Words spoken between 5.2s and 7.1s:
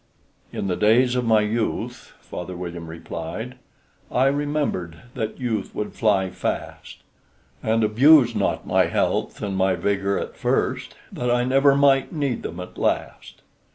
youth would fly fast,